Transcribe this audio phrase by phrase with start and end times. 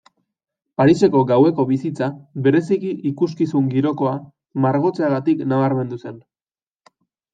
[0.81, 2.07] Pariseko gaueko bizitza,
[2.47, 4.15] bereziki ikuskizun-girokoa,
[4.67, 6.19] margotzeagatik nabarmendu zen.